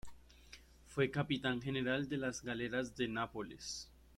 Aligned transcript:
Fue 0.87 1.11
capitán 1.11 1.61
general 1.61 2.09
de 2.09 2.17
las 2.17 2.41
Galeras 2.41 2.95
de 2.95 3.07
Nápoles. 3.07 3.87